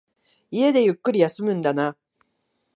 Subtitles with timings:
[0.49, 1.95] 家でゆっくり休むんだな。